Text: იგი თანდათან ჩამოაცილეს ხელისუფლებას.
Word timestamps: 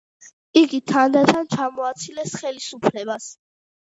იგი 0.61 0.77
თანდათან 0.91 1.43
ჩამოაცილეს 1.55 2.33
ხელისუფლებას. 2.41 3.29